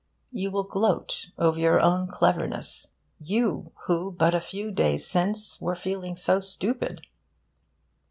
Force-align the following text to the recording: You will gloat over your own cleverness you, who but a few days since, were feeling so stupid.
You 0.31 0.49
will 0.49 0.63
gloat 0.63 1.27
over 1.37 1.59
your 1.59 1.79
own 1.79 2.07
cleverness 2.07 2.87
you, 3.19 3.71
who 3.85 4.11
but 4.11 4.33
a 4.33 4.41
few 4.41 4.71
days 4.71 5.05
since, 5.05 5.61
were 5.61 5.75
feeling 5.75 6.15
so 6.15 6.39
stupid. 6.39 7.05